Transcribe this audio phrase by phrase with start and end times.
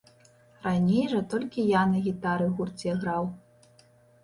[0.65, 3.23] Раней жа толькі я на гітары ў гурце граў.